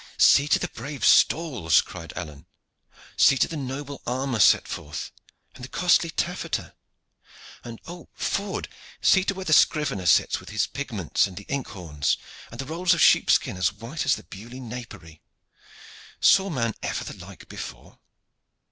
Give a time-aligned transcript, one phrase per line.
[0.17, 2.47] "See to the brave stalls!" cried Alleyne.
[3.15, 5.11] "See to the noble armor set forth,
[5.53, 6.73] and the costly taffeta
[7.63, 8.67] and oh, Ford,
[8.99, 12.17] see to where the scrivener sits with the pigments and the ink horns,
[12.49, 15.21] and the rolls of sheepskin as white as the Beaulieu napery!
[16.19, 17.99] Saw man ever the like before?"